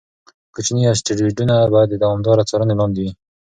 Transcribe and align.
کوچني 0.53 0.83
اسټروېډونه 0.87 1.55
باید 1.73 1.89
د 1.91 1.95
دوامداره 2.03 2.47
څارنې 2.49 2.75
لاندې 2.79 2.99
وي. 3.03 3.11